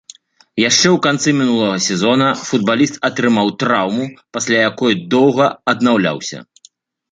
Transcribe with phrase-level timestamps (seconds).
[0.61, 6.45] Яшчэ ў канцы мінулага сезона футбаліст атрымаў траўму, пасля якой доўга аднаўляўся.